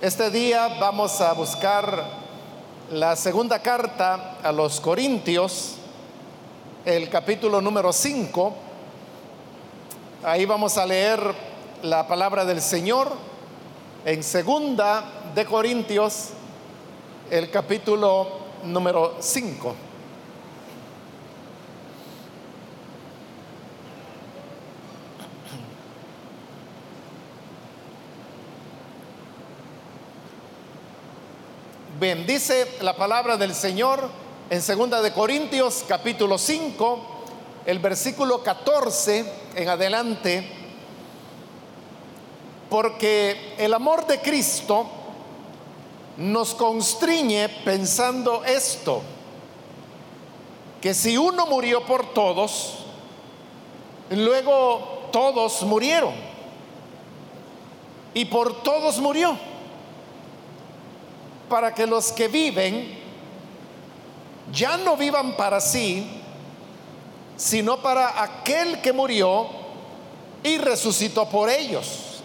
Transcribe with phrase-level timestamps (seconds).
[0.00, 2.06] Este día vamos a buscar
[2.90, 5.74] la segunda carta a los Corintios,
[6.86, 8.54] el capítulo número 5.
[10.24, 11.20] Ahí vamos a leer
[11.82, 13.12] la palabra del Señor
[14.06, 16.30] en segunda de Corintios,
[17.30, 18.26] el capítulo
[18.64, 19.89] número 5.
[32.00, 34.08] Bendice la palabra del Señor
[34.48, 36.98] en segunda de Corintios capítulo 5,
[37.66, 40.50] el versículo 14 en adelante,
[42.70, 44.86] porque el amor de Cristo
[46.16, 49.02] nos constriñe pensando esto,
[50.80, 52.76] que si uno murió por todos,
[54.08, 56.14] luego todos murieron,
[58.14, 59.49] y por todos murió
[61.50, 62.98] para que los que viven
[64.50, 66.22] ya no vivan para sí,
[67.36, 69.48] sino para aquel que murió
[70.42, 72.22] y resucitó por ellos.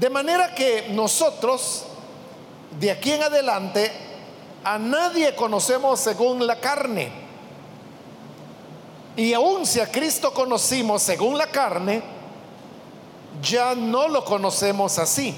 [0.00, 1.84] De manera que nosotros,
[2.80, 3.92] de aquí en adelante,
[4.64, 7.12] a nadie conocemos según la carne.
[9.16, 12.02] Y aun si a Cristo conocimos según la carne,
[13.40, 15.34] ya no lo conocemos así.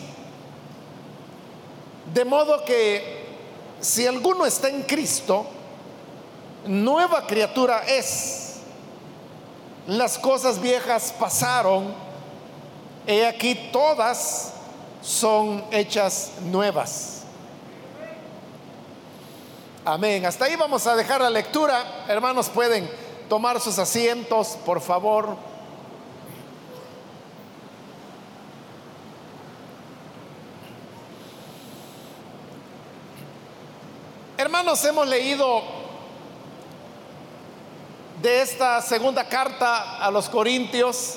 [2.16, 3.26] De modo que
[3.78, 5.44] si alguno está en Cristo,
[6.64, 8.54] nueva criatura es.
[9.86, 11.92] Las cosas viejas pasaron,
[13.06, 14.54] y aquí todas
[15.02, 17.24] son hechas nuevas.
[19.84, 20.24] Amén.
[20.24, 22.06] Hasta ahí vamos a dejar la lectura.
[22.08, 22.90] Hermanos, pueden
[23.28, 25.36] tomar sus asientos, por favor.
[34.46, 35.60] Hermanos, hemos leído
[38.22, 41.16] de esta segunda carta a los Corintios,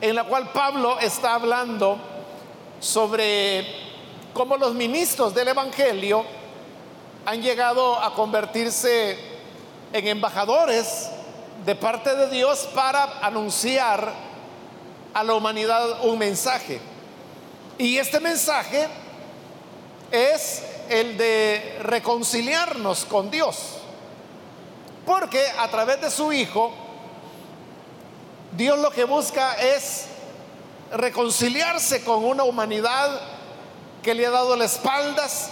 [0.00, 1.96] en la cual Pablo está hablando
[2.80, 3.64] sobre
[4.32, 6.24] cómo los ministros del Evangelio
[7.24, 9.16] han llegado a convertirse
[9.92, 11.10] en embajadores
[11.64, 14.12] de parte de Dios para anunciar
[15.14, 16.80] a la humanidad un mensaje.
[17.78, 18.88] Y este mensaje
[20.10, 23.56] es el de reconciliarnos con Dios.
[25.06, 26.72] Porque a través de su Hijo,
[28.56, 30.06] Dios lo que busca es
[30.92, 33.20] reconciliarse con una humanidad
[34.02, 35.50] que le ha dado las espaldas,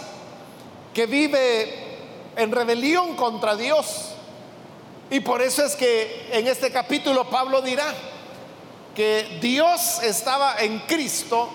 [0.93, 1.97] que vive
[2.35, 4.11] en rebelión contra Dios.
[5.09, 7.93] Y por eso es que en este capítulo Pablo dirá
[8.95, 11.49] que Dios estaba en Cristo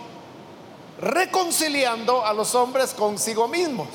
[1.00, 3.88] reconciliando a los hombres consigo mismos.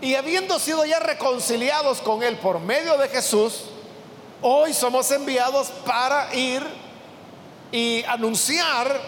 [0.00, 3.64] Y habiendo sido ya reconciliados con Él por medio de Jesús,
[4.42, 6.62] hoy somos enviados para ir
[7.70, 9.00] y anunciar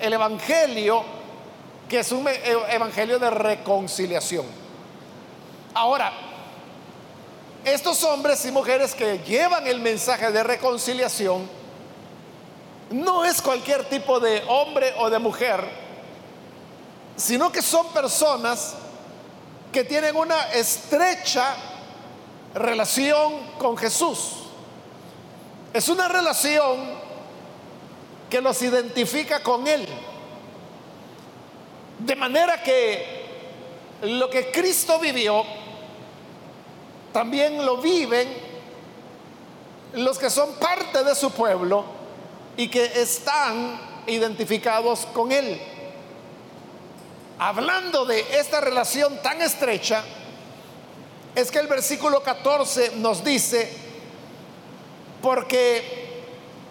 [0.00, 1.02] el Evangelio,
[1.88, 4.46] que es un e-, Evangelio de reconciliación.
[5.74, 6.12] Ahora,
[7.64, 11.48] estos hombres y mujeres que llevan el mensaje de reconciliación,
[12.90, 15.68] no es cualquier tipo de hombre o de mujer,
[17.16, 18.74] sino que son personas
[19.72, 21.56] que tienen una estrecha
[22.54, 24.32] relación con Jesús.
[25.72, 26.78] Es una relación
[28.30, 29.86] que los identifica con Él.
[31.98, 33.26] De manera que
[34.02, 35.44] lo que Cristo vivió,
[37.12, 38.28] también lo viven
[39.94, 41.95] los que son parte de su pueblo
[42.56, 45.60] y que están identificados con Él.
[47.38, 50.02] Hablando de esta relación tan estrecha,
[51.34, 53.70] es que el versículo 14 nos dice,
[55.20, 56.22] porque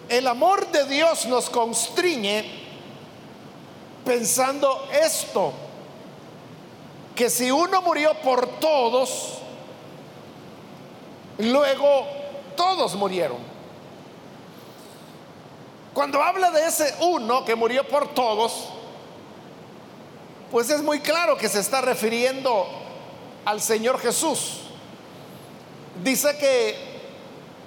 [0.08, 2.44] el amor de Dios nos constriñe
[4.04, 5.52] pensando esto,
[7.14, 9.38] que si uno murió por todos,
[11.38, 12.06] luego
[12.56, 13.55] todos murieron.
[15.96, 18.68] Cuando habla de ese uno que murió por todos,
[20.50, 22.66] pues es muy claro que se está refiriendo
[23.46, 24.58] al Señor Jesús.
[26.04, 26.76] Dice que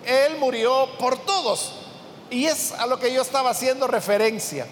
[0.05, 1.73] Él murió por todos.
[2.29, 4.67] Y es a lo que yo estaba haciendo referencia.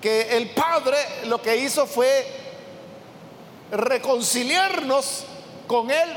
[0.00, 0.96] Que el Padre
[1.26, 2.26] lo que hizo fue
[3.70, 5.24] reconciliarnos
[5.66, 6.08] con Él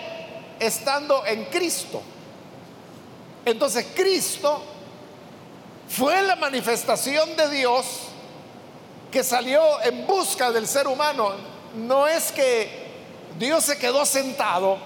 [0.62, 2.02] estando en Cristo.
[3.44, 4.71] Entonces Cristo
[5.96, 7.86] fue la manifestación de Dios
[9.12, 11.34] que salió en busca del ser humano.
[11.76, 12.92] No es que
[13.38, 14.78] Dios se quedó sentado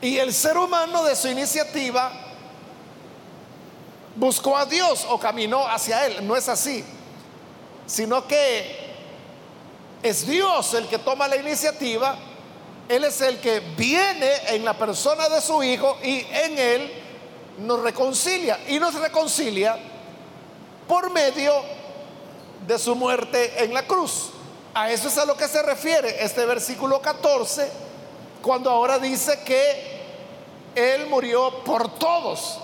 [0.00, 2.12] y el ser humano de su iniciativa
[4.14, 6.26] buscó a Dios o caminó hacia Él.
[6.26, 6.84] No es así,
[7.86, 8.88] sino que
[10.02, 12.16] es Dios el que toma la iniciativa.
[12.88, 16.97] Él es el que viene en la persona de su Hijo y en Él
[17.58, 18.58] nos reconcilia.
[18.68, 19.78] Y nos reconcilia
[20.86, 21.52] por medio
[22.66, 24.30] de su muerte en la cruz.
[24.74, 27.70] A eso es a lo que se refiere este versículo 14,
[28.42, 30.00] cuando ahora dice que
[30.74, 32.58] Él murió por todos.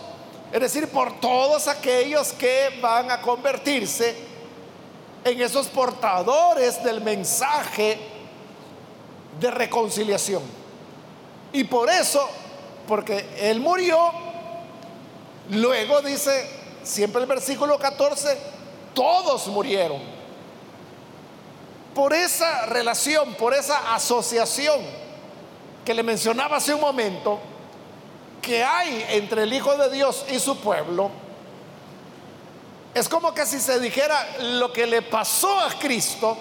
[0.53, 4.15] Es decir, por todos aquellos que van a convertirse
[5.25, 7.99] en esos portadores del mensaje
[9.41, 10.43] de reconciliación.
[11.53, 12.29] Y por eso,
[12.87, 14.13] porque Él murió,
[15.51, 16.49] luego dice
[16.83, 18.39] siempre el versículo 14,
[18.95, 20.01] todos murieron.
[21.95, 24.81] Por esa relación, por esa asociación
[25.85, 27.39] que le mencionaba hace un momento,
[28.43, 31.11] que hay entre el Hijo de Dios y su pueblo,
[32.95, 36.37] es como que si se dijera lo que le pasó a Cristo,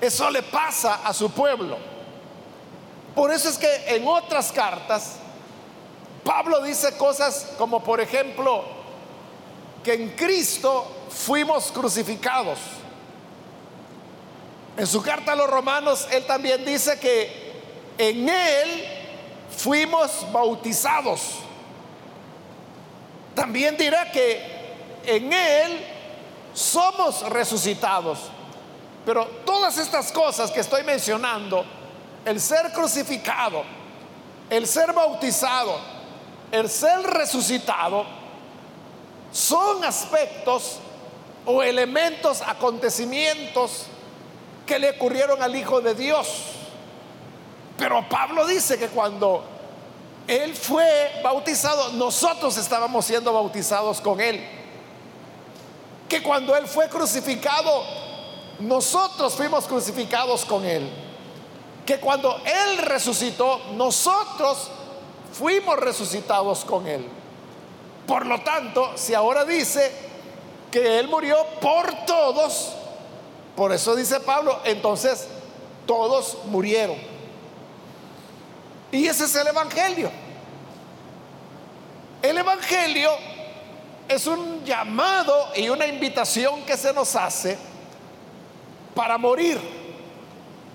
[0.00, 1.78] eso le pasa a su pueblo.
[3.14, 5.16] Por eso es que en otras cartas,
[6.24, 8.64] Pablo dice cosas como por ejemplo,
[9.82, 12.58] que en Cristo fuimos crucificados.
[14.76, 17.50] En su carta a los romanos, él también dice que
[17.98, 18.84] en Él
[19.54, 21.20] fuimos bautizados.
[23.34, 24.40] También dirá que
[25.04, 25.86] en Él
[26.54, 28.18] somos resucitados.
[29.04, 31.64] Pero todas estas cosas que estoy mencionando,
[32.24, 33.64] el ser crucificado,
[34.48, 35.78] el ser bautizado,
[36.52, 38.04] el ser resucitado,
[39.32, 40.78] son aspectos
[41.46, 43.86] o elementos, acontecimientos
[44.66, 46.28] que le ocurrieron al Hijo de Dios.
[47.76, 49.42] Pero Pablo dice que cuando
[50.26, 54.44] Él fue bautizado, nosotros estábamos siendo bautizados con Él.
[56.08, 57.84] Que cuando Él fue crucificado,
[58.58, 60.88] nosotros fuimos crucificados con Él.
[61.86, 64.68] Que cuando Él resucitó, nosotros
[65.32, 67.06] fuimos resucitados con Él.
[68.06, 69.90] Por lo tanto, si ahora dice
[70.70, 72.72] que Él murió por todos,
[73.56, 75.26] por eso dice Pablo, entonces
[75.86, 76.96] todos murieron.
[78.92, 80.10] Y ese es el Evangelio.
[82.22, 83.10] El Evangelio
[84.08, 87.56] es un llamado y una invitación que se nos hace
[88.94, 89.60] para morir.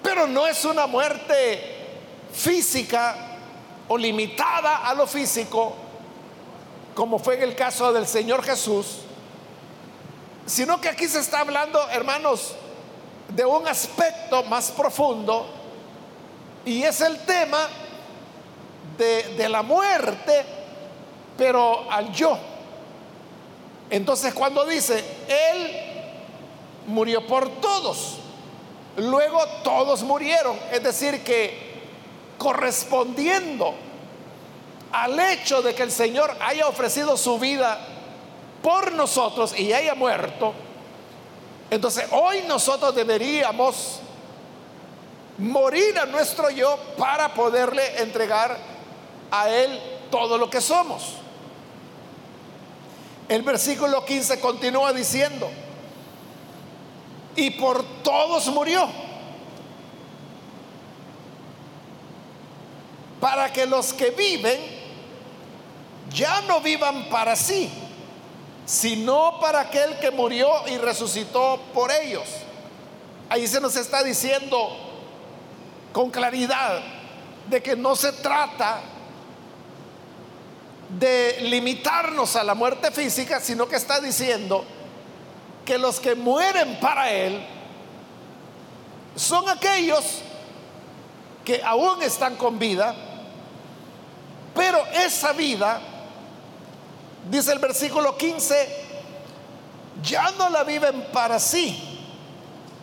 [0.01, 1.75] Pero no es una muerte
[2.31, 3.24] física
[3.87, 5.73] o limitada a lo físico,
[6.95, 8.99] como fue en el caso del Señor Jesús,
[10.45, 12.55] sino que aquí se está hablando, hermanos,
[13.29, 15.45] de un aspecto más profundo
[16.65, 17.67] y es el tema
[18.97, 20.45] de, de, la muerte,
[21.37, 22.37] pero al yo.
[23.89, 25.71] Entonces cuando dice, Él
[26.87, 28.17] murió por todos,
[28.97, 31.74] luego todos murieron, es decir, que
[32.37, 33.73] correspondiendo
[34.91, 37.79] al hecho de que el Señor haya ofrecido su vida
[38.61, 40.53] por nosotros y haya muerto,
[41.69, 43.99] entonces hoy nosotros deberíamos
[45.37, 48.57] morir a nuestro yo para poderle entregar
[49.31, 51.15] a Él todo lo que somos.
[53.27, 55.49] El versículo 15 continúa diciendo,
[57.35, 58.87] y por todos murió
[63.25, 64.61] para que los que viven
[66.13, 67.71] ya no vivan para sí,
[68.67, 72.29] sino para aquel que murió y resucitó por ellos.
[73.27, 74.69] Ahí se nos está diciendo
[75.91, 76.83] con claridad
[77.49, 78.81] de que no se trata
[80.99, 84.63] de limitarnos a la muerte física, sino que está diciendo
[85.65, 87.43] que los que mueren para Él
[89.15, 90.21] son aquellos
[91.43, 92.95] que aún están con vida,
[94.55, 95.81] pero esa vida
[97.29, 98.85] Dice el versículo 15,
[100.03, 101.99] ya no la viven para sí,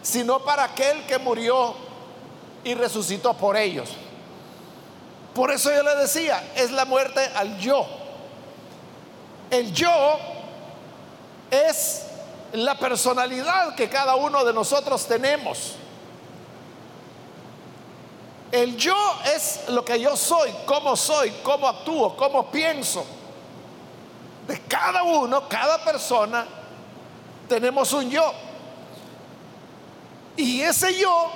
[0.02, 1.75] sino para aquel que murió
[2.64, 3.88] y resucitó por ellos.
[5.33, 7.87] Por eso yo le decía, es la muerte al yo.
[9.50, 10.19] El yo
[11.50, 12.07] es
[12.52, 15.76] la personalidad que cada uno de nosotros tenemos.
[18.52, 18.94] El yo
[19.35, 23.02] es lo que yo soy, cómo soy, cómo actúo, cómo pienso
[24.47, 26.47] de cada uno, cada persona,
[27.49, 28.30] tenemos un yo.
[30.37, 31.30] Y ese yo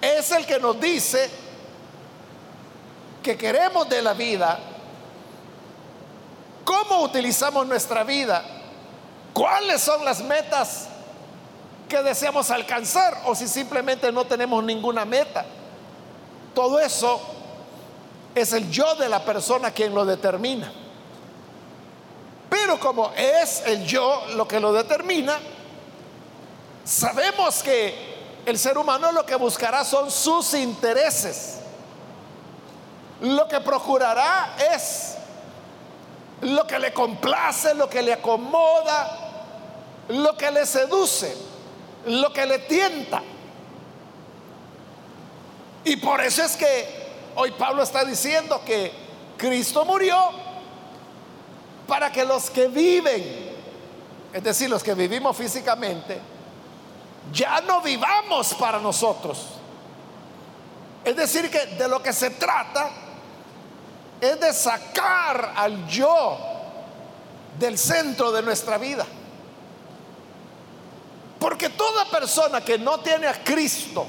[0.00, 1.28] es el que nos dice
[3.22, 4.58] que queremos de la vida,
[6.64, 8.42] cómo utilizamos nuestra vida,
[9.34, 10.88] cuáles son las metas
[11.88, 15.44] que deseamos alcanzar o si simplemente no tenemos ninguna meta.
[16.54, 17.20] Todo eso
[18.34, 20.72] es el yo de la persona quien lo determina.
[22.48, 25.38] Pero como es el yo lo que lo determina,
[26.84, 28.16] sabemos que
[28.46, 31.58] el ser humano lo que buscará son sus intereses.
[33.20, 35.16] Lo que procurará es
[36.42, 39.18] lo que le complace, lo que le acomoda,
[40.08, 41.36] lo que le seduce,
[42.06, 43.22] lo que le tienta.
[45.84, 48.92] Y por eso es que hoy Pablo está diciendo que
[49.36, 50.16] Cristo murió
[51.86, 53.52] para que los que viven,
[54.32, 56.20] es decir, los que vivimos físicamente,
[57.32, 59.46] ya no vivamos para nosotros.
[61.04, 62.90] Es decir, que de lo que se trata
[64.20, 66.36] es de sacar al yo
[67.58, 69.06] del centro de nuestra vida.
[71.38, 74.06] Porque toda persona que no tiene a Cristo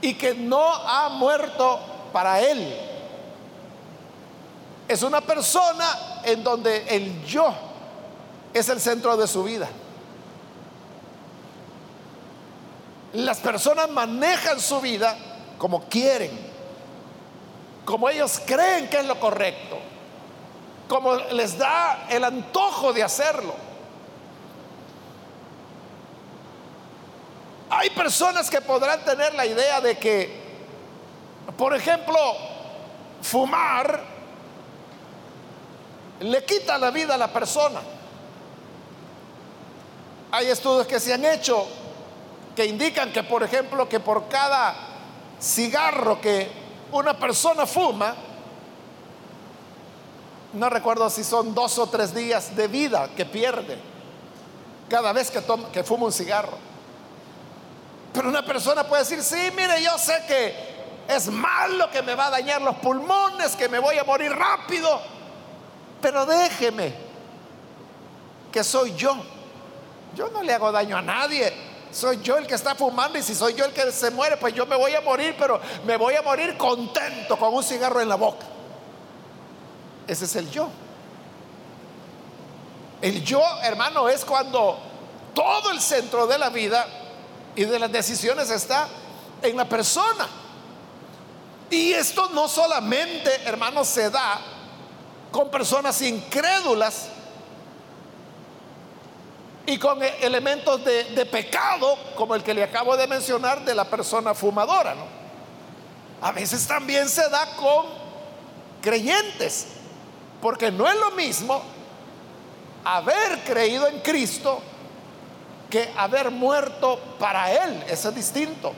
[0.00, 1.78] y que no ha muerto
[2.12, 2.74] para Él,
[4.86, 7.52] es una persona en donde el yo
[8.52, 9.68] es el centro de su vida.
[13.14, 15.16] Las personas manejan su vida
[15.58, 16.30] como quieren,
[17.84, 19.78] como ellos creen que es lo correcto,
[20.88, 23.54] como les da el antojo de hacerlo.
[27.84, 30.34] Hay personas que podrán tener la idea de que,
[31.54, 32.16] por ejemplo,
[33.20, 34.00] fumar
[36.20, 37.82] le quita la vida a la persona.
[40.32, 41.66] Hay estudios que se han hecho
[42.56, 44.74] que indican que, por ejemplo, que por cada
[45.38, 46.50] cigarro que
[46.90, 48.14] una persona fuma,
[50.54, 53.76] no recuerdo si son dos o tres días de vida que pierde
[54.88, 56.73] cada vez que, toma, que fuma un cigarro.
[58.14, 60.54] Pero una persona puede decir, sí, mire, yo sé que
[61.06, 65.02] es malo, que me va a dañar los pulmones, que me voy a morir rápido,
[66.00, 66.94] pero déjeme,
[68.50, 69.14] que soy yo.
[70.14, 71.52] Yo no le hago daño a nadie
[71.94, 74.52] soy yo el que está fumando y si soy yo el que se muere, pues
[74.52, 78.08] yo me voy a morir, pero me voy a morir contento con un cigarro en
[78.08, 78.44] la boca.
[80.08, 80.68] Ese es el yo.
[83.00, 84.76] El yo, hermano, es cuando
[85.34, 86.84] todo el centro de la vida
[87.56, 88.88] y de las decisiones está
[89.42, 90.28] en la persona.
[91.70, 94.40] Y esto no solamente, hermano, se da
[95.30, 97.08] con personas incrédulas,
[99.66, 103.84] y con e- elementos de, pecado, como el que le acabo de mencionar de la
[103.84, 104.94] persona fumadora.
[106.20, 107.86] A veces también se da con
[108.82, 109.66] creyentes,
[110.40, 111.62] porque no es lo mismo
[112.84, 114.60] haber creído en Cristo
[115.74, 117.82] que haber muerto para Él.
[117.88, 118.72] Eso es distinto.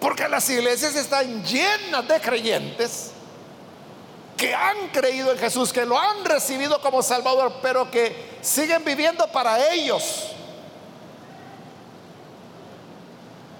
[0.00, 3.10] Porque las iglesias están llenas de creyentes
[4.34, 9.26] que han creído en Jesús, que lo han recibido como Salvador, pero que siguen viviendo
[9.26, 10.28] para ellos.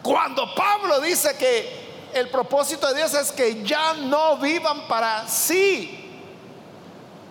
[0.02, 6.10] Cuando Pablo dice que el propósito de Dios es que ya no vivan para sí,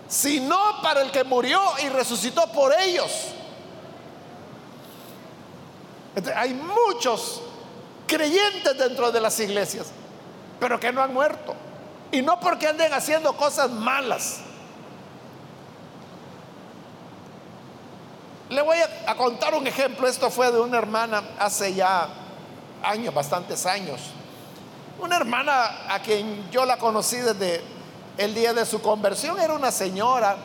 [0.07, 3.33] sino para el que murió y resucitó por ellos.
[6.35, 7.41] Hay muchos
[8.07, 9.87] creyentes dentro de las iglesias,
[10.59, 11.55] pero que no han muerto.
[12.11, 14.37] Y no porque anden haciendo cosas malas.
[18.49, 20.07] Le voy a, contar un ejemplo.
[20.07, 22.07] Esto fue de una hermana hace ya
[22.83, 23.99] años, bastantes años.
[24.99, 27.61] Una hermana a quien yo la conocí desde
[28.17, 29.39] el día de su conversión.
[29.39, 30.37] Era una señora.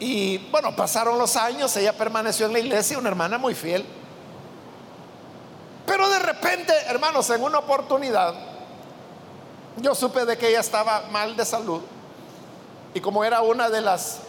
[0.00, 3.84] Y bueno, pasaron los años, ella permaneció en la iglesia, una hermana muy fiel.
[5.86, 8.34] Pero de repente, hermanos, en una oportunidad,
[9.76, 11.82] yo supe de que ella estaba mal de salud
[12.94, 14.20] y como era una de las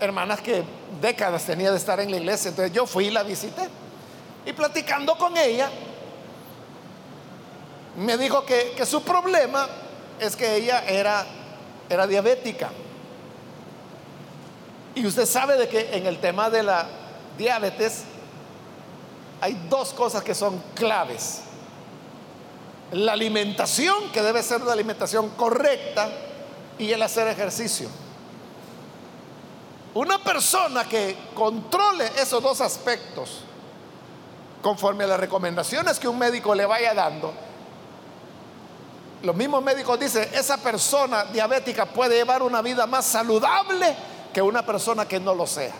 [0.00, 0.64] hermanas que
[1.00, 3.68] décadas tenía de estar en la iglesia, entonces yo fui y la visité.
[4.44, 5.70] Y platicando con ella,
[7.96, 9.66] me dijo que, su problema
[10.18, 11.26] es que ella era,
[11.88, 12.70] era diabética.
[14.94, 16.86] Y usted sabe de que en el tema de la
[17.38, 18.02] diabetes
[19.40, 21.42] hay dos cosas que son claves
[22.92, 26.08] la alimentación, que debe ser una alimentación correcta,
[26.78, 27.88] y el hacer ejercicio.
[29.94, 33.42] Una persona que controle esos dos aspectos,
[34.62, 37.32] conforme a las recomendaciones que un médico le vaya dando,
[39.22, 43.94] los mismos médicos dicen, esa persona diabética puede llevar una vida más saludable
[44.32, 45.74] que una persona que no lo sea.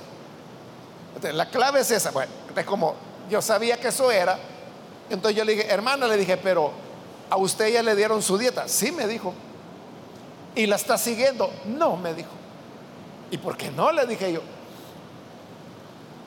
[1.23, 2.11] la clave es esa.
[2.11, 2.95] Bueno, es como
[3.29, 4.39] yo sabía que eso era,
[5.09, 6.73] entonces yo le dije, hermana, le dije, pero
[7.31, 8.69] a usted ya le dieron su dieta.
[8.69, 9.33] Sí, me dijo.
[10.55, 11.51] ¿Y la está siguiendo?
[11.65, 12.31] No, me dijo.
[13.31, 13.93] ¿Y por qué no?
[13.93, 14.41] Le dije yo.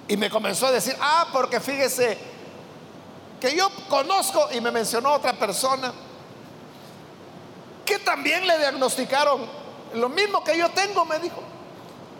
[0.08, 2.18] Y me comenzó a decir, ah, porque fíjese
[3.40, 5.94] que yo conozco y me mencionó otra persona
[7.86, 9.42] que también le diagnosticaron
[9.96, 11.42] lo mismo que yo tengo, me dijo.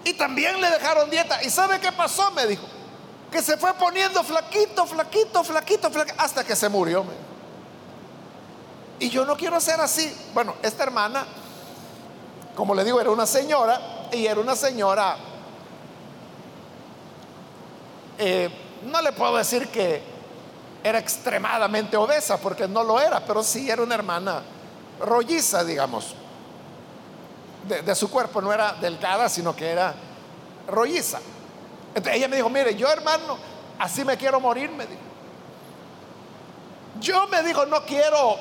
[0.06, 1.44] Y también le dejaron dieta.
[1.44, 2.32] ¿Y sabe qué pasó?
[2.32, 2.66] Me dijo.
[3.32, 7.04] Que se fue poniendo flaquito, flaquito, flaquito, flaquito, hasta que se murió.
[9.00, 10.16] Y yo no quiero ser así.
[10.34, 11.26] Bueno, esta hermana,
[12.56, 15.18] como le digo, era una señora y era una señora,
[18.18, 18.50] eh,
[18.86, 20.04] no le puedo decir que
[20.84, 24.44] era extremadamente obesa, porque no lo era, pero sí era una hermana
[25.00, 26.16] rolliza, digamos.
[27.68, 29.94] De, su cuerpo no era delgada, sino que era
[30.68, 31.20] rolliza.
[31.90, 33.38] Entonces ella me dijo, mire, yo hermano,
[33.80, 35.02] así me quiero morir, me dijo.
[37.00, 38.38] Yo me dijo, no quiero,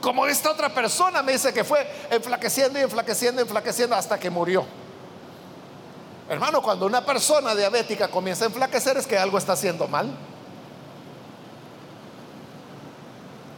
[0.00, 4.64] como esta otra persona me dice que fue enflaqueciendo y enflaqueciendo, enflaqueciendo hasta que murió.
[6.28, 10.10] Hermano, cuando una persona diabética comienza a enflaquecer es que algo está haciendo mal.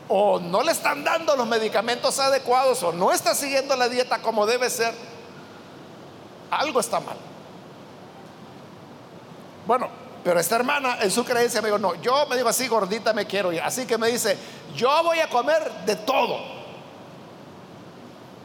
[0.08, 4.46] O no le están dando los medicamentos adecuados o no está siguiendo la dieta como
[4.46, 4.94] debe ser,
[6.50, 7.16] algo está mal.
[9.66, 9.88] Bueno,
[10.24, 13.26] pero esta hermana en su creencia me dijo, no, yo me digo así, gordita me
[13.26, 13.60] quiero ir.
[13.60, 14.36] Así que me dice,
[14.74, 16.38] yo voy a comer de todo.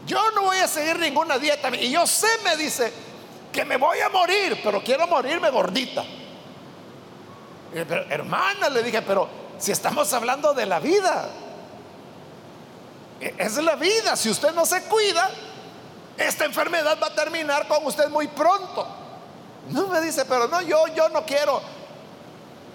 [0.05, 1.73] Yo no voy a seguir ninguna dieta.
[1.75, 2.91] Y yo sé, me dice,
[3.53, 6.03] que me voy a morir, pero quiero morirme gordita.
[7.73, 11.29] hermana, le dije, pero si estamos hablando de la vida,
[13.37, 14.15] es la vida.
[14.15, 15.29] Si usted no se cuida,
[16.17, 18.87] esta enfermedad va a terminar con usted muy pronto.
[19.69, 21.61] No me dice, pero no, yo, yo no quiero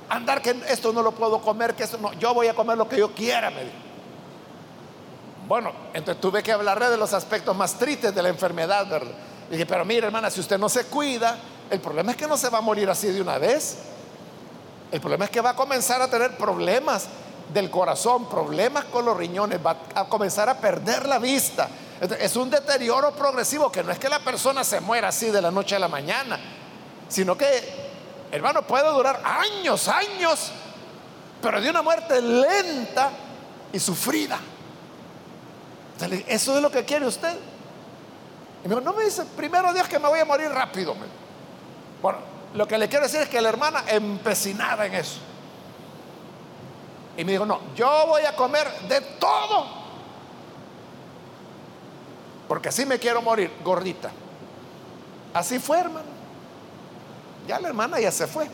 [0.08, 2.88] andar que esto no lo puedo comer, que esto no, yo voy a comer lo
[2.88, 3.52] que yo quiera.
[5.46, 9.12] Bueno, entonces tuve que hablarle de los aspectos más tristes de la enfermedad, ¿verdad?
[9.50, 11.38] dije, pero mire, hermana, si usted no se cuida,
[11.70, 13.78] el problema es que no se va a morir así de una vez.
[14.90, 17.08] El problema es que va a comenzar a tener problemas
[17.52, 21.68] del corazón, problemas con los riñones, va a comenzar a perder la vista.
[22.18, 25.50] Es un deterioro progresivo que no es que la persona se muera así de la
[25.50, 26.38] noche a la mañana,
[27.08, 27.46] sino que,
[28.30, 30.52] hermano, puede durar años, años,
[31.42, 33.10] pero de una muerte lenta
[33.72, 34.38] y sufrida.
[36.26, 37.36] Eso es lo que quiere usted.
[38.64, 40.94] Y me no me dice, primero Dios que me voy a morir rápido.
[42.00, 42.18] Bueno,
[42.54, 45.18] lo que le quiero decir es que la hermana empecinada en eso.
[47.18, 49.66] Y me dijo, no, yo voy a comer de todo.
[52.46, 54.12] Porque así me quiero morir, gordita.
[55.34, 56.06] Así fue, hermano.
[57.48, 58.48] Ya la hermana ya se fue.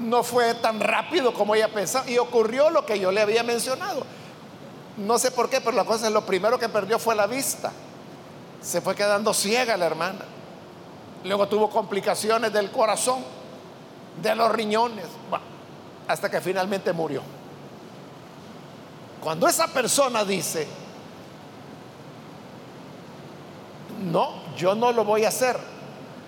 [0.00, 2.10] No fue tan rápido como ella pensaba.
[2.10, 4.02] Y ocurrió lo que yo le había mencionado.
[4.96, 7.70] No sé por qué, pero la cosa es lo primero que perdió fue la vista.
[8.60, 10.24] Se fue quedando ciega la hermana.
[11.22, 13.22] Luego tuvo complicaciones del corazón,
[14.20, 15.06] de los riñones.
[15.30, 15.44] Bueno,
[16.12, 17.22] hasta que finalmente murió.
[19.20, 20.66] Cuando esa persona dice,
[24.00, 25.58] no, yo no lo voy a hacer,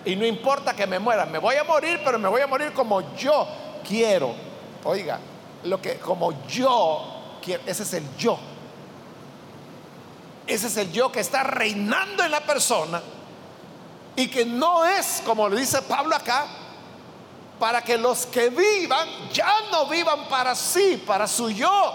[0.04, 2.72] y no importa que me muera, me voy a morir, pero me voy a morir
[2.72, 3.46] como yo
[3.86, 4.34] quiero.
[4.84, 5.18] Oiga,
[5.64, 8.38] lo que como yo quiero, ese es el yo.
[10.46, 13.00] Ese es el yo que está reinando en la persona
[14.16, 16.46] y que no es, como le dice Pablo acá,
[17.62, 21.94] para que los que vivan ya no vivan para sí, para su yo,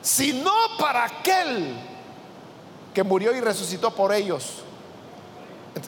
[0.00, 1.74] sino para aquel
[2.94, 4.62] que murió y resucitó por ellos.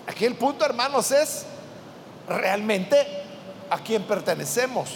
[0.08, 1.46] Aquí el punto, hermanos, es
[2.26, 2.96] realmente
[3.70, 4.90] a quién pertenecemos.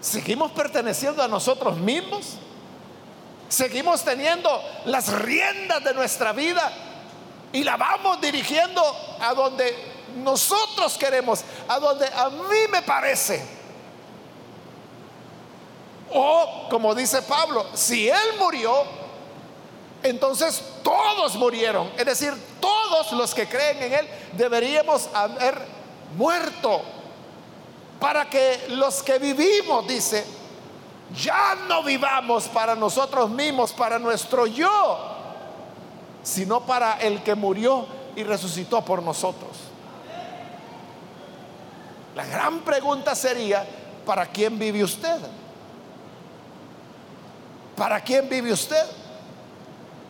[0.00, 2.38] ¿Seguimos perteneciendo a nosotros mismos?
[3.48, 4.50] ¿Seguimos teniendo
[4.84, 6.72] las riendas de nuestra vida
[7.52, 8.82] y la vamos dirigiendo
[9.20, 13.44] a donde nosotros queremos, a donde a mí me parece.
[16.12, 18.84] O, como dice Pablo, si Él murió,
[20.02, 21.90] entonces todos murieron.
[21.96, 25.60] Es decir, todos los que creen en Él deberíamos haber
[26.16, 26.82] muerto.
[28.00, 30.24] Para que los que vivimos, dice,
[31.14, 34.98] ya no vivamos para nosotros mismos, para nuestro yo,
[36.22, 39.65] sino para el que murió y resucitó por nosotros.
[42.16, 43.62] La gran pregunta sería,
[44.06, 45.18] ¿para quién vive usted?
[47.76, 48.82] ¿Para quién vive usted?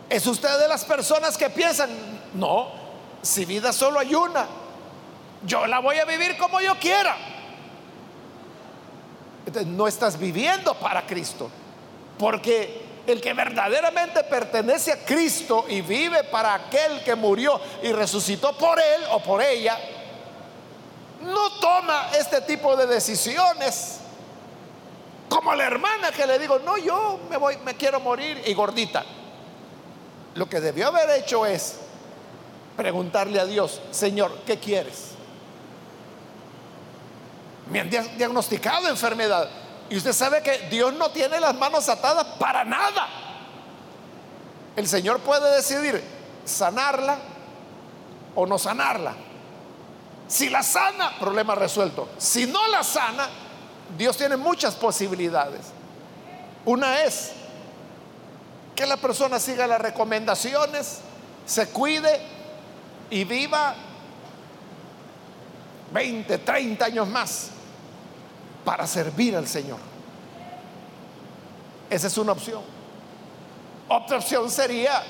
[0.08, 1.90] ¿Es usted de las personas que piensan,
[2.34, 2.68] no,
[3.22, 4.46] si vida solo hay una,
[5.44, 7.16] yo la voy a vivir como yo quiera?
[9.44, 11.50] Entonces no estás viviendo para Cristo,
[12.20, 18.56] porque el que verdaderamente pertenece a Cristo y vive para aquel que murió y resucitó
[18.56, 19.76] por él o por ella,
[21.26, 23.98] no toma este tipo de decisiones.
[25.28, 29.04] Como la hermana que le digo, no, yo me voy, me quiero morir y gordita.
[30.34, 31.76] Lo que debió haber hecho es
[32.76, 35.12] preguntarle a Dios, Señor, ¿qué quieres?
[37.70, 39.48] Me han diagnosticado enfermedad.
[39.88, 43.08] Y usted sabe que Dios no tiene las manos atadas para nada.
[44.76, 46.02] El Señor puede decidir
[46.44, 47.18] sanarla
[48.34, 49.14] o no sanarla.
[50.28, 52.08] Si la sana, problema resuelto.
[52.18, 53.28] Si no la sana,
[53.96, 55.66] Dios tiene muchas posibilidades.
[56.64, 57.32] Una es
[58.74, 61.00] que la persona siga las recomendaciones,
[61.46, 62.20] se cuide
[63.08, 63.74] y viva
[65.92, 67.50] 20, 30 años más
[68.64, 69.78] para servir al Señor.
[71.88, 72.62] Esa es una opción.
[73.88, 75.02] Otra opción sería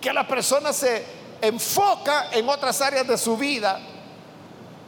[0.00, 3.78] que la persona se enfoca en otras áreas de su vida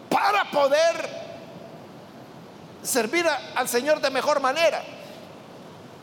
[0.09, 1.09] para poder
[2.83, 4.83] servir al Señor de mejor manera.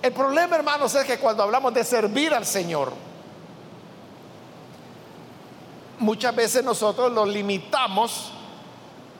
[0.01, 2.93] El problema, hermanos, es que cuando hablamos de servir al Señor,
[5.99, 8.31] muchas veces nosotros lo limitamos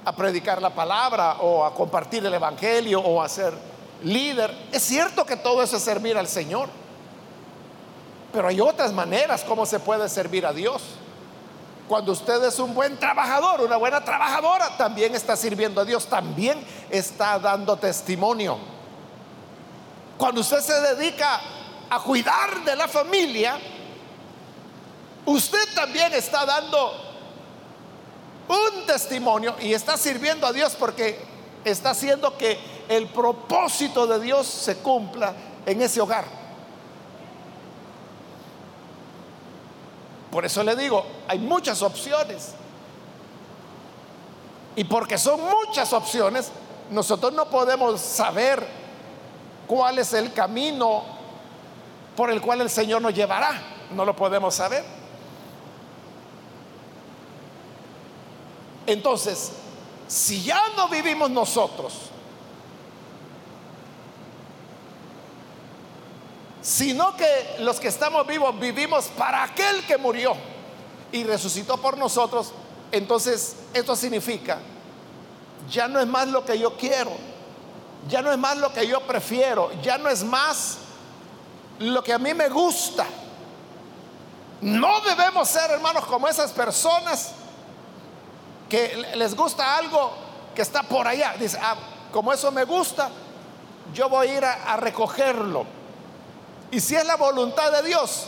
[0.06, 3.54] a predicar la palabra o a compartir el Evangelio o a ser
[4.04, 4.54] líder.
[4.72, 6.70] Es cierto que todo eso es servir al Señor,
[8.32, 10.82] pero hay otras maneras como se puede servir a Dios.
[11.88, 16.60] Cuando usted es un buen trabajador, una buena trabajadora, también está sirviendo a Dios, también
[16.89, 18.58] está dando testimonio.
[20.17, 21.39] Cuando usted se dedica
[21.89, 23.58] a cuidar de la familia,
[25.26, 26.91] usted también está dando
[28.50, 31.19] un testimonio y está sirviendo a Dios porque
[31.63, 32.58] está haciendo que
[32.89, 35.34] el propósito de Dios se cumpla
[35.65, 36.26] en ese hogar.
[40.32, 42.54] Por eso le digo, hay muchas opciones.
[44.76, 46.52] Y porque son muchas opciones,
[46.92, 48.66] nosotros no podemos saber
[49.66, 51.04] cuál es el camino
[52.16, 53.62] por el cual el Señor nos llevará.
[53.92, 54.84] No lo podemos saber.
[58.86, 59.52] Entonces,
[60.08, 61.94] si ya no vivimos nosotros,
[66.78, 70.36] sino que los que estamos vivos vivimos para aquel que murió
[71.12, 72.52] y resucitó por nosotros,
[72.92, 74.60] entonces esto significa,
[75.68, 77.13] ya no es más lo que yo quiero,
[78.08, 80.78] ya no es más lo que yo prefiero, ya no es más
[81.80, 83.08] lo que a mí me gusta.
[84.62, 87.32] No debemos ser, hermanos, como esas personas
[88.70, 90.13] que les gusta algo
[90.54, 91.34] que está por allá.
[91.40, 91.76] Dice, ah,
[92.12, 93.10] como eso me gusta,
[93.96, 95.77] yo voy a ir a, a recogerlo.
[96.72, 98.28] Y si es la voluntad de Dios,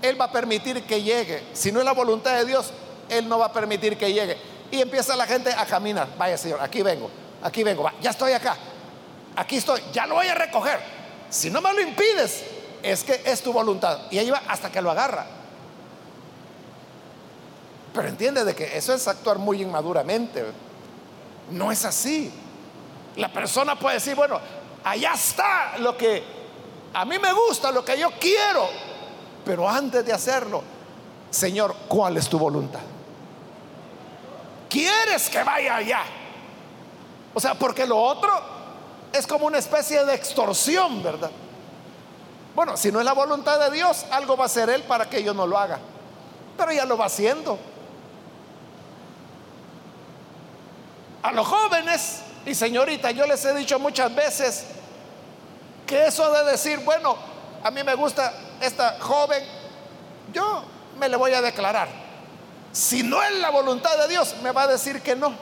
[0.00, 1.42] Él va a permitir que llegue.
[1.52, 2.72] Si no es la voluntad de Dios,
[3.08, 4.36] Él no va a permitir que llegue.
[4.70, 6.08] Y empieza la gente a caminar.
[6.18, 7.10] Vaya Señor, aquí vengo,
[7.42, 8.56] aquí vengo, ya estoy acá,
[9.36, 10.80] aquí estoy, ya lo voy a recoger.
[11.28, 12.42] Si no me lo impides,
[12.82, 13.98] es que es tu voluntad.
[14.10, 15.26] Y ahí va hasta que lo agarra.
[17.94, 20.44] Pero entiende de que eso es actuar muy inmaduramente.
[21.50, 22.32] No es así.
[23.16, 24.40] La persona puede decir, bueno,
[24.84, 26.41] allá está lo que
[26.94, 28.68] a mí me gusta, lo que yo quiero.
[29.44, 30.62] Pero antes de hacerlo,
[31.30, 32.80] Señor, ¿cuál es tu voluntad?
[34.68, 36.02] ¿Quieres que vaya allá?
[37.34, 38.30] O sea, porque lo otro
[39.12, 41.30] es como una especie de extorsión, ¿verdad?
[42.54, 45.22] Bueno, si no es la voluntad de Dios, algo va a hacer Él para que
[45.22, 45.78] yo no lo haga.
[46.56, 47.58] Pero ya lo va haciendo.
[51.22, 54.66] A los jóvenes y señorita, yo les he dicho muchas veces
[55.92, 57.14] que eso de decir, bueno,
[57.62, 59.44] a mí me gusta esta joven,
[60.32, 60.64] yo
[60.98, 61.86] me le voy a declarar.
[62.72, 65.34] Si no es la voluntad de Dios, me va a decir que no.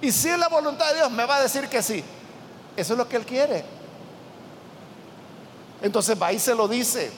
[0.00, 2.04] Y si es la voluntad de Dios, me va a decir que sí.
[2.76, 3.64] Eso es lo que Él quiere.
[5.82, 7.10] Entonces va y se lo dice.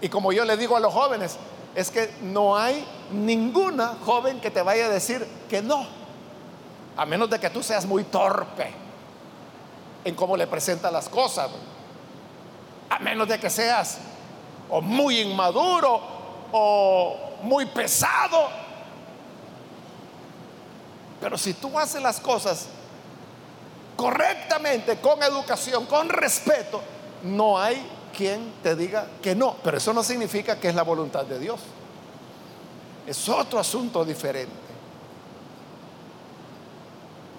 [0.00, 1.36] Y como yo le digo a los jóvenes,
[1.74, 5.86] es que no hay ninguna joven que te vaya a decir que no,
[6.96, 8.85] a menos de que tú seas muy torpe
[10.06, 11.50] en cómo le presenta las cosas.
[12.88, 13.98] A menos de que seas
[14.70, 16.00] o muy inmaduro
[16.52, 18.48] o muy pesado.
[21.20, 22.68] Pero si tú haces las cosas
[23.96, 26.80] correctamente, con educación, con respeto,
[27.24, 27.84] no hay
[28.16, 29.56] quien te diga que no.
[29.64, 31.58] Pero eso no significa que es la voluntad de Dios.
[33.08, 34.54] Es otro asunto diferente.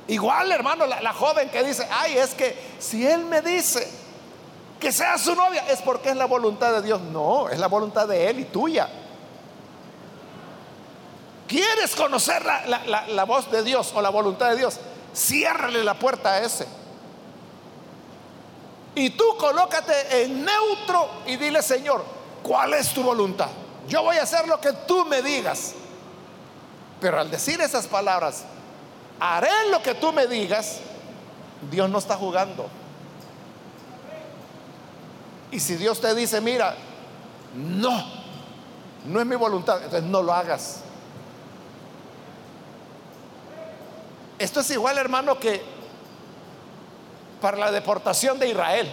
[0.07, 3.89] Igual, hermano, la, joven que dice, ay, es que si él me dice
[4.79, 7.01] que sea su novia, es porque es la voluntad de Dios.
[7.01, 8.87] No, es la voluntad de él y tuya.
[11.47, 14.79] ¿Quieres conocer la, la voz de Dios o la voluntad de Dios?
[15.13, 16.67] Ciérrale la puerta a ese.
[18.95, 22.03] Y tú colócate en neutro y dile, Señor,
[22.41, 23.49] ¿cuál es tu voluntad?
[23.87, 25.73] Yo voy a hacer lo que tú me digas.
[26.99, 28.43] Pero al decir esas palabras,
[29.19, 30.79] haré lo que tú me digas,
[31.69, 32.69] Dios no está jugando.
[35.51, 36.75] Y si Dios te dice, mira,
[37.55, 38.03] no,
[39.05, 40.81] no es mi voluntad, entonces no lo hagas.
[44.39, 45.61] Esto es igual, hermano, que
[47.41, 48.91] para la deportación de Israel.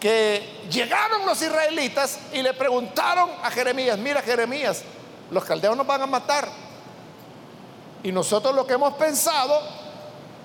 [0.00, 4.82] Que llegaron los israelitas y le preguntaron a Jeremías, mira Jeremías,
[5.30, 6.48] los caldeos nos van a matar.
[8.02, 9.60] Y nosotros lo que hemos pensado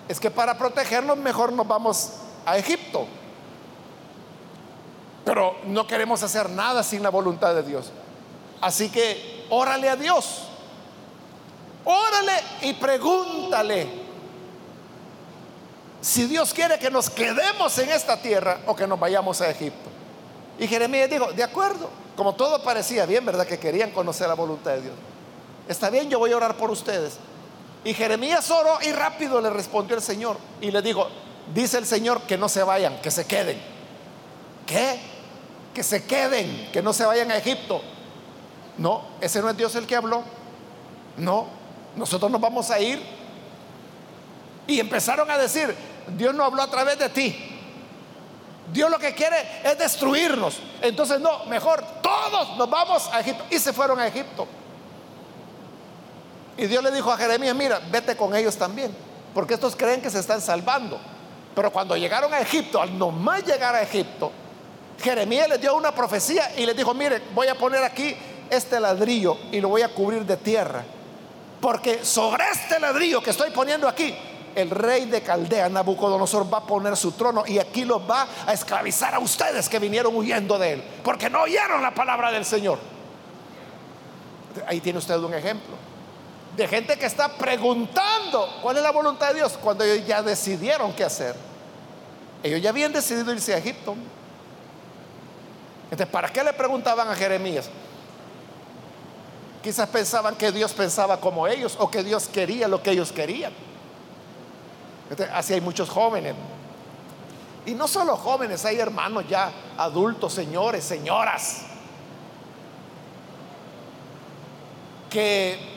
[0.07, 2.13] es que para protegernos mejor nos vamos
[2.45, 3.07] a Egipto.
[5.25, 7.91] Pero no queremos hacer nada sin la voluntad de Dios.
[8.59, 10.47] Así que órale a Dios.
[11.85, 14.03] Órale y pregúntale
[16.01, 19.89] si Dios quiere que nos quedemos en esta tierra o que nos vayamos a Egipto.
[20.59, 23.47] Y Jeremías dijo, de acuerdo, como todo parecía bien, ¿verdad?
[23.47, 24.95] Que querían conocer la voluntad de Dios.
[25.67, 27.17] Está bien, yo voy a orar por ustedes.
[27.83, 31.07] Y Jeremías oró y rápido le respondió el Señor y le dijo,
[31.53, 33.61] dice el Señor que no se vayan, que se queden.
[34.65, 34.99] ¿Qué?
[35.73, 37.81] Que se queden, que no se vayan a Egipto.
[38.77, 40.23] No, ese no es Dios el que habló.
[41.17, 41.47] No,
[41.95, 43.01] nosotros nos vamos a ir.
[44.65, 45.75] Y empezaron a decir,
[46.15, 47.49] Dios no habló a través de ti.
[48.71, 50.57] Dios lo que quiere es destruirnos.
[50.81, 53.43] Entonces, no, mejor todos nos vamos a Egipto.
[53.49, 54.47] Y se fueron a Egipto.
[56.57, 58.95] Y Dios le dijo a Jeremías, mira, vete con ellos también,
[59.33, 60.99] porque estos creen que se están salvando.
[61.55, 64.31] Pero cuando llegaron a Egipto, al nomás llegar a Egipto,
[65.01, 68.15] Jeremías les dio una profecía y les dijo, mire, voy a poner aquí
[68.49, 70.83] este ladrillo y lo voy a cubrir de tierra.
[71.59, 74.15] Porque sobre este ladrillo que estoy poniendo aquí,
[74.55, 78.53] el rey de Caldea, Nabucodonosor, va a poner su trono y aquí los va a
[78.53, 82.77] esclavizar a ustedes que vinieron huyendo de él, porque no oyeron la palabra del Señor.
[84.67, 85.82] Ahí tiene usted un ejemplo
[86.55, 90.93] de gente que está preguntando cuál es la voluntad de Dios cuando ellos ya decidieron
[90.93, 91.35] qué hacer.
[92.43, 93.95] Ellos ya habían decidido irse a Egipto.
[95.85, 97.69] Entonces, ¿para qué le preguntaban a Jeremías?
[99.63, 103.53] Quizás pensaban que Dios pensaba como ellos o que Dios quería lo que ellos querían.
[105.33, 106.35] así hay muchos jóvenes.
[107.65, 111.61] Y no solo jóvenes, hay hermanos ya adultos, señores, señoras,
[115.09, 115.72] que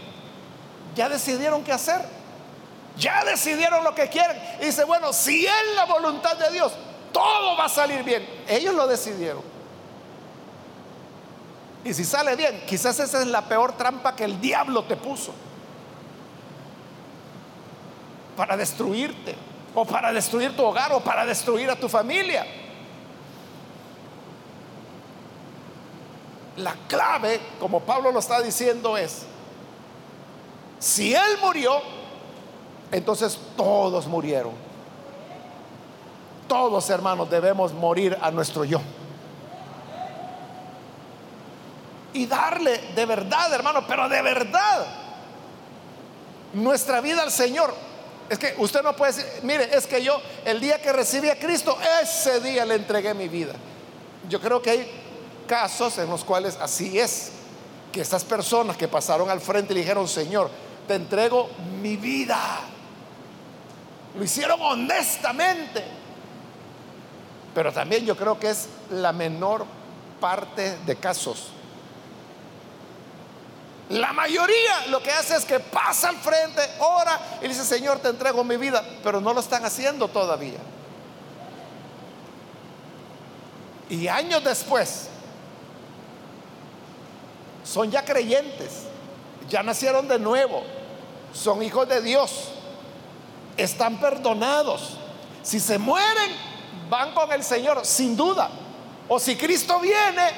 [0.96, 2.00] ya decidieron qué hacer.
[2.96, 4.36] Ya decidieron lo que quieren.
[4.60, 6.72] Y dice, bueno, si es la voluntad de Dios,
[7.12, 8.26] todo va a salir bien.
[8.48, 9.42] Ellos lo decidieron.
[11.84, 15.32] Y si sale bien, quizás esa es la peor trampa que el diablo te puso.
[18.34, 19.34] Para destruirte.
[19.74, 20.92] O para destruir tu hogar.
[20.94, 22.46] O para destruir a tu familia.
[26.56, 29.26] La clave, como Pablo lo está diciendo, es
[30.78, 31.80] si Él murió,
[32.92, 34.52] entonces todos murieron.
[36.48, 38.80] Todos, hermanos, debemos morir a nuestro yo.
[42.12, 44.86] Y darle de verdad, hermano, pero de verdad,
[46.54, 47.74] nuestra vida al Señor.
[48.28, 51.38] Es que usted no puede decir, mire, es que yo el día que recibí a
[51.38, 53.54] Cristo, ese día le entregué mi vida.
[54.28, 54.90] Yo creo que hay
[55.46, 57.32] casos en los cuales así es,
[57.92, 60.50] que estas personas que pasaron al frente y le dijeron, Señor,
[60.86, 62.60] te entrego mi vida.
[64.16, 65.84] Lo hicieron honestamente.
[67.54, 69.64] Pero también yo creo que es la menor
[70.20, 71.50] parte de casos.
[73.88, 78.08] La mayoría lo que hace es que pasa al frente, ora y dice, Señor, te
[78.08, 80.58] entrego mi vida, pero no lo están haciendo todavía.
[83.88, 85.08] Y años después,
[87.64, 88.82] son ya creyentes,
[89.48, 90.64] ya nacieron de nuevo,
[91.32, 92.50] son hijos de Dios,
[93.56, 94.98] están perdonados.
[95.42, 96.30] Si se mueren,
[96.88, 98.50] van con el Señor, sin duda.
[99.08, 100.30] O si Cristo viene,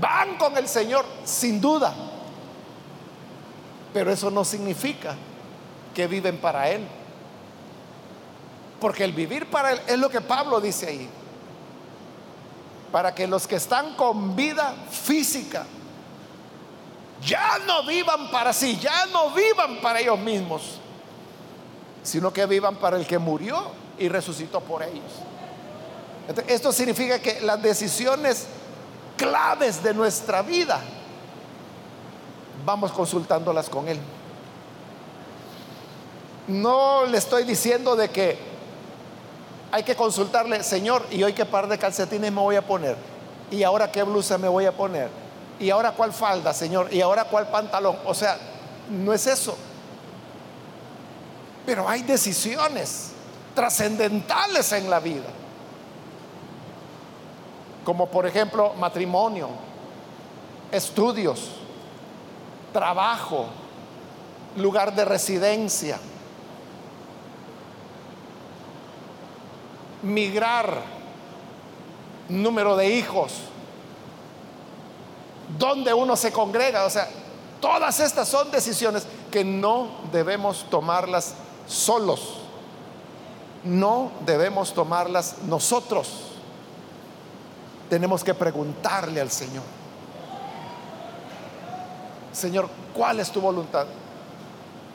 [0.00, 1.94] van con el Señor, sin duda.
[3.92, 5.14] Pero eso no significa
[5.94, 6.86] que viven para Él.
[8.80, 11.08] Porque el vivir para Él es lo que Pablo dice ahí.
[12.92, 15.64] Para que los que están con vida física
[17.24, 20.78] ya no vivan para sí, ya no vivan para ellos mismos,
[22.02, 23.62] sino que vivan para el que murió
[23.98, 25.02] y resucitó por ellos.
[26.46, 28.46] Esto significa que las decisiones
[29.16, 30.80] claves de nuestra vida
[32.64, 33.98] vamos consultándolas con Él.
[36.48, 38.38] No le estoy diciendo de que
[39.72, 42.96] hay que consultarle, Señor, y hoy qué par de calcetines me voy a poner,
[43.50, 45.08] y ahora qué blusa me voy a poner,
[45.58, 47.96] y ahora cuál falda, Señor, y ahora cuál pantalón.
[48.04, 48.36] O sea,
[48.90, 49.56] no es eso.
[51.64, 53.12] Pero hay decisiones
[53.54, 55.28] trascendentales en la vida.
[57.84, 59.48] Como por ejemplo matrimonio,
[60.72, 61.50] estudios,
[62.72, 63.46] trabajo,
[64.56, 65.98] lugar de residencia,
[70.02, 70.82] migrar,
[72.28, 73.32] número de hijos,
[75.58, 76.84] donde uno se congrega.
[76.84, 77.08] O sea,
[77.60, 81.34] todas estas son decisiones que no debemos tomarlas
[81.66, 82.38] solos.
[83.64, 86.08] No debemos tomarlas nosotros.
[87.88, 89.64] Tenemos que preguntarle al Señor.
[92.32, 93.86] Señor, ¿cuál es tu voluntad?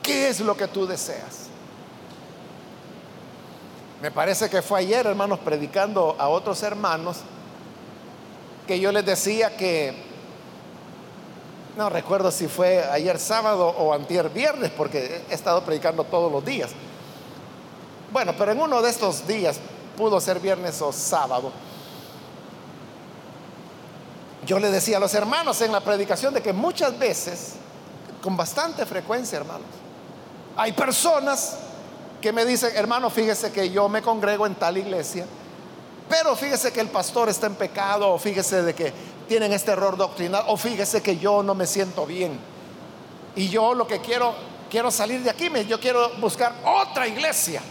[0.02, 1.48] ¿Qué es lo que tú deseas?
[4.00, 7.18] Me parece que fue ayer, hermanos, predicando a otros hermanos,
[8.66, 10.09] que yo les decía que,
[11.80, 16.44] no recuerdo si fue ayer sábado o antier viernes, porque he estado predicando todos los
[16.44, 16.72] días.
[18.12, 19.58] Bueno, pero en uno de estos días,
[19.96, 21.50] pudo ser viernes o sábado,
[24.44, 27.54] yo le decía a los hermanos en la predicación de que muchas veces,
[28.20, 29.68] con bastante frecuencia, hermanos,
[30.58, 31.56] hay personas
[32.20, 35.24] que me dicen, hermano, fíjese que yo me congrego en tal iglesia,
[36.10, 38.92] pero fíjese que el pastor está en pecado, o fíjese de que
[39.30, 42.36] tienen este error doctrinal, o fíjese que yo no me siento bien.
[43.36, 44.34] Y yo lo que quiero,
[44.68, 47.62] quiero salir de aquí, yo quiero buscar otra iglesia.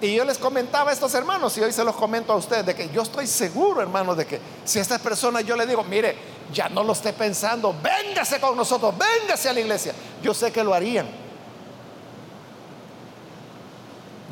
[0.00, 2.74] Y yo les comentaba a estos hermanos, y hoy se los comento a ustedes, de
[2.74, 6.16] que yo estoy seguro, hermanos, de que si a estas personas yo le digo, mire,
[6.52, 10.64] ya no lo esté pensando, véngase con nosotros, véngase a la iglesia, yo sé que
[10.64, 11.06] lo harían.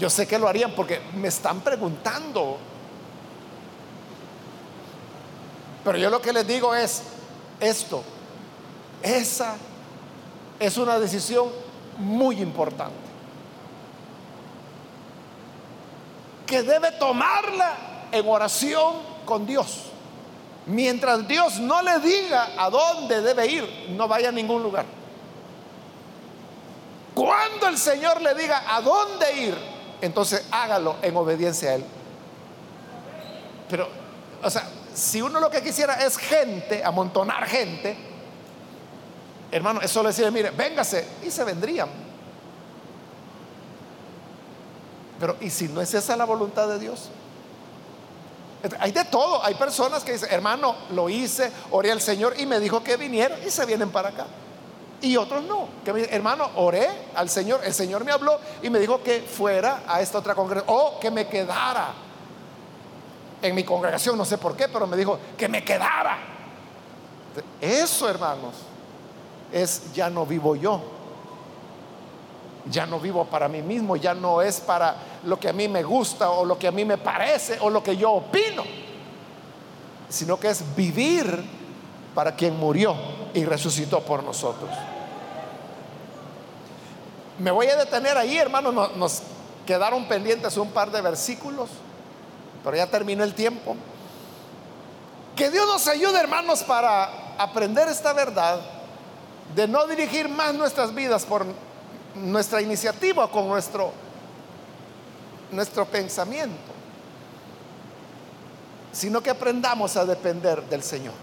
[0.01, 2.72] Yo sé que lo harían porque me están preguntando.
[5.85, 7.03] Pero yo lo que les digo es
[7.61, 8.03] esto,
[9.03, 9.57] esa
[10.61, 11.49] es una decisión
[11.99, 13.13] muy importante.
[16.53, 19.85] que debe tomarla en oración con Dios.
[20.67, 24.85] Mientras Dios no le diga a dónde debe ir, no vaya a ningún lugar.
[27.15, 29.57] Cuando el Señor le diga a dónde ir,
[30.03, 31.85] entonces hágalo en obediencia a Él.
[33.71, 33.89] Pero,
[34.43, 37.97] o sea, si uno lo que quisiera es gente, amontonar gente,
[39.51, 41.89] hermano, eso le decía, mire, véngase, y se vendrían.
[45.21, 47.09] Pero ¿y si no es esa la voluntad de Dios?
[48.79, 49.45] Hay de todo.
[49.45, 53.39] Hay personas que dicen, hermano, lo hice, oré al Señor y me dijo que viniera
[53.45, 54.27] y se vienen para acá.
[55.01, 55.69] Y otros no.
[55.85, 60.01] Que hermano, oré al Señor, el Señor me habló y me dijo que fuera a
[60.01, 61.93] esta otra congregación o que me quedara
[63.43, 66.19] en mi congregación, no sé por qué, pero me dijo que me quedara.
[67.61, 68.55] Eso, hermanos,
[69.53, 70.81] es ya no vivo yo,
[72.71, 75.83] ya no vivo para mí mismo, ya no es para lo que a mí me
[75.83, 78.63] gusta o lo que a mí me parece o lo que yo opino,
[80.09, 81.45] sino que es vivir
[82.15, 82.95] para quien murió
[83.35, 84.71] y resucitó por nosotros.
[87.39, 89.23] Me voy a detener ahí, hermanos, nos,
[89.67, 91.71] quedaron pendientes un par de versículos,
[92.65, 93.77] pero ya terminó el tiempo.
[95.37, 98.61] Que Dios nos ayude, hermanos, para aprender esta verdad
[99.55, 101.47] de no dirigir más nuestras vidas por
[102.15, 103.93] nuestra iniciativa, con nuestro,
[105.51, 106.73] nuestro pensamiento,
[108.93, 111.15] sino que aprendamos a depender del Señor.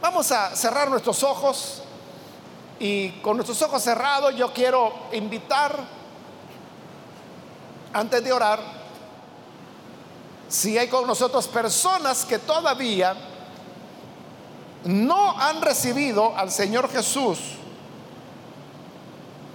[0.00, 1.82] Vamos a cerrar nuestros ojos
[2.78, 5.74] y con nuestros ojos cerrados yo quiero invitar,
[7.92, 8.75] antes de orar,
[10.48, 13.14] si hay con nosotros personas que todavía
[14.84, 17.38] no han recibido al Señor Jesús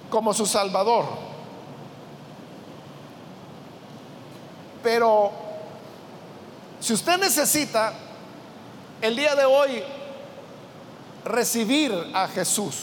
[0.09, 1.05] como su Salvador.
[4.83, 5.31] Pero
[6.79, 7.93] si usted necesita
[9.01, 9.83] el día de hoy
[11.23, 12.75] recibir a Jesús,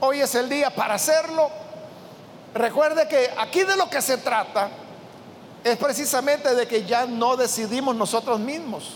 [0.00, 1.63] hoy es el día para hacerlo.
[2.54, 4.68] Recuerde que aquí de lo que se trata
[5.64, 8.92] es precisamente de que ya no decidimos nosotros mismos.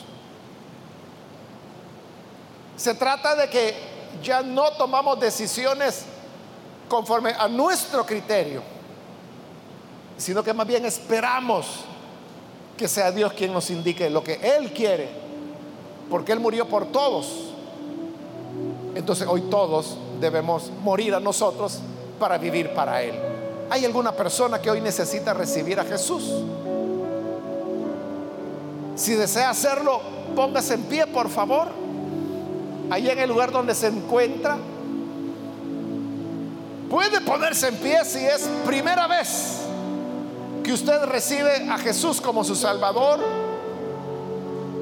[2.77, 3.75] Se trata de que
[4.23, 6.05] ya no tomamos decisiones
[6.89, 8.63] conforme a nuestro criterio,
[10.17, 11.67] sino que más bien esperamos
[12.77, 15.09] que sea Dios quien nos indique lo que Él quiere,
[16.09, 17.27] porque Él murió por todos.
[18.95, 21.81] Entonces hoy todos debemos morir a nosotros
[22.21, 23.38] para vivir para Él.
[23.71, 26.25] ¿Hay alguna persona que hoy necesita recibir a Jesús?
[28.97, 30.01] Si desea hacerlo,
[30.35, 31.69] póngase en pie, por favor.
[32.91, 34.57] Ahí en el lugar donde se encuentra.
[36.89, 39.61] Puede ponerse en pie si es primera vez
[40.65, 43.21] que usted recibe a Jesús como su Salvador.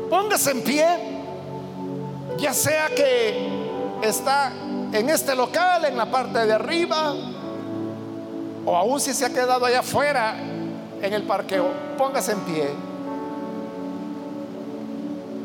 [0.08, 0.86] Póngase en pie,
[2.38, 3.48] ya sea que
[4.02, 4.52] está
[4.92, 7.14] en este local, en la parte de arriba,
[8.66, 10.36] o aún si se ha quedado allá afuera
[11.00, 12.68] en el parqueo, póngase en pie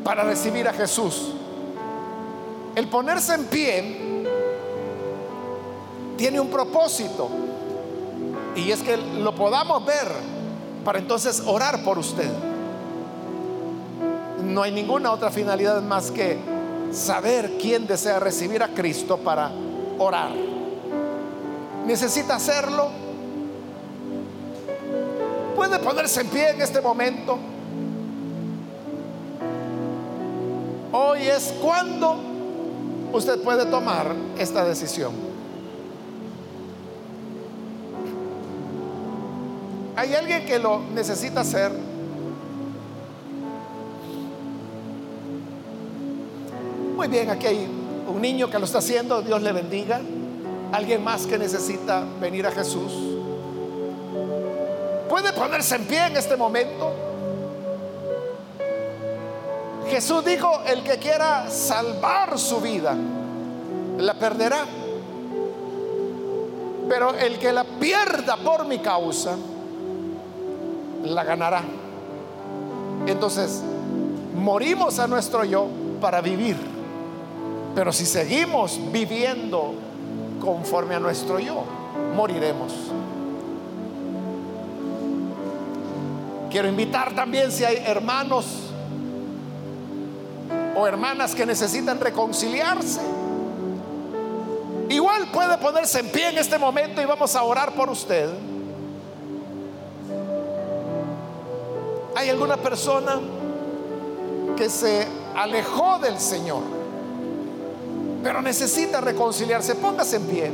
[0.04, 1.32] para recibir a Jesús.
[2.74, 3.96] El ponerse en pie
[6.16, 7.28] tiene un propósito
[8.56, 10.08] y es que lo podamos ver
[10.84, 12.30] para entonces orar por usted.
[14.42, 16.38] No hay ninguna otra finalidad más que
[16.90, 19.52] saber quién desea recibir a Cristo para
[19.98, 20.32] orar.
[21.86, 23.01] ¿Necesita hacerlo?
[25.72, 27.38] Puede ponerse en pie en este momento.
[30.92, 32.16] Hoy es cuando
[33.10, 35.14] usted puede tomar esta decisión.
[39.96, 41.72] ¿Hay alguien que lo necesita hacer?
[46.94, 47.66] Muy bien, aquí hay
[48.06, 50.02] un niño que lo está haciendo, Dios le bendiga.
[50.70, 53.11] Alguien más que necesita venir a Jesús
[55.12, 56.90] puede ponerse en pie en este momento.
[59.90, 62.96] Jesús dijo, el que quiera salvar su vida,
[63.98, 64.64] la perderá.
[66.88, 69.36] Pero el que la pierda por mi causa,
[71.04, 71.60] la ganará.
[73.06, 73.62] Entonces,
[74.34, 75.66] morimos a nuestro yo
[76.00, 76.56] para vivir.
[77.74, 79.74] Pero si seguimos viviendo
[80.40, 81.64] conforme a nuestro yo,
[82.16, 82.72] moriremos.
[86.52, 88.44] Quiero invitar también si hay hermanos
[90.76, 93.00] o hermanas que necesitan reconciliarse.
[94.90, 98.28] Igual puede ponerse en pie en este momento y vamos a orar por usted.
[102.14, 103.18] ¿Hay alguna persona
[104.54, 106.64] que se alejó del Señor,
[108.22, 109.76] pero necesita reconciliarse?
[109.76, 110.52] Póngase en pie.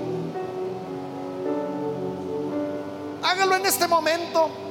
[3.20, 4.67] Hágalo en este momento.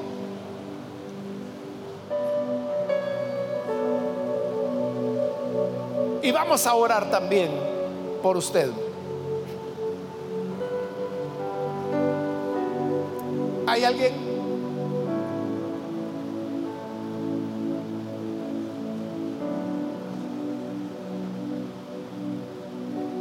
[6.28, 7.49] Y vamos a orar también
[8.21, 8.69] por usted.
[13.65, 14.13] ¿Hay alguien?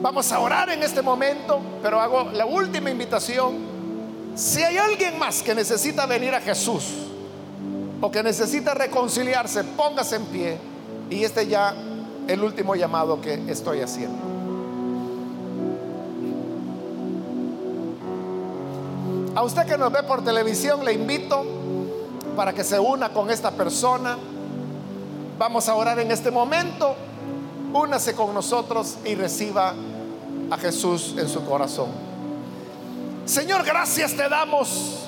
[0.03, 3.55] Vamos a orar en este momento, pero hago la última invitación.
[4.35, 6.83] Si hay alguien más que necesita venir a Jesús
[8.01, 10.59] o que necesita reconciliarse, póngase en pie
[11.09, 11.73] y este ya
[12.27, 14.19] el último llamado que estoy haciendo.
[19.35, 21.45] A usted que nos ve por televisión, le invito
[22.35, 24.17] para que se una con esta persona.
[25.39, 26.95] Vamos a orar en este momento.
[27.73, 29.75] Únase con nosotros y reciba
[30.51, 31.89] a Jesús en su corazón.
[33.27, 35.07] Señor, gracias te damos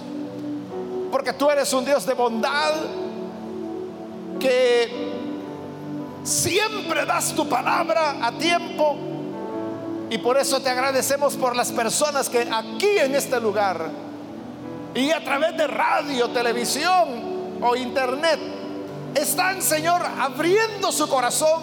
[1.11, 2.75] porque tú eres un Dios de bondad
[4.39, 5.18] que
[6.29, 8.99] Siempre das tu palabra a tiempo.
[10.11, 13.91] Y por eso te agradecemos por las personas que aquí en este lugar
[14.95, 18.39] y a través de radio, televisión o internet
[19.15, 21.63] están, Señor, abriendo su corazón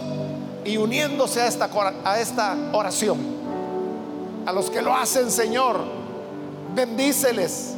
[0.66, 1.70] y uniéndose a esta,
[2.04, 3.20] a esta oración.
[4.48, 5.80] A los que lo hacen, Señor,
[6.74, 7.76] bendíceles,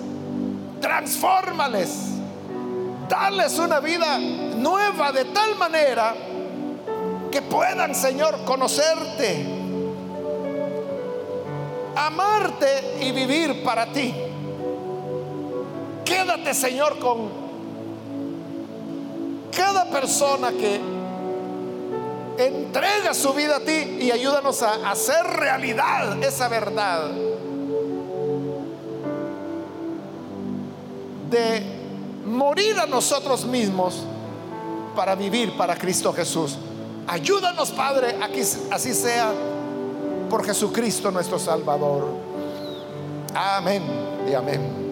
[0.80, 1.90] transfórmales,
[3.10, 6.16] darles una vida nueva de tal manera
[7.32, 9.46] que puedan, Señor, conocerte,
[11.96, 14.14] amarte y vivir para ti.
[16.06, 17.30] quédate Señor con
[19.56, 20.80] cada persona que
[22.38, 27.10] entrega su vida a ti y ayúdanos a hacer realidad esa verdad
[31.30, 31.64] de
[32.26, 34.04] morir a nosotros mismos
[34.96, 36.58] para vivir para Cristo Jesús.
[37.08, 39.32] Ayúdanos, Padre, a que así sea
[40.30, 42.06] por Jesucristo nuestro Salvador.
[43.34, 43.84] Amén
[44.30, 44.87] y amén.